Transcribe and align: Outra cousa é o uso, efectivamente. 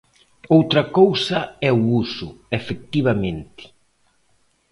Outra 0.55 0.83
cousa 0.99 1.39
é 1.69 1.71
o 1.79 1.83
uso, 2.03 2.27
efectivamente. 2.59 3.63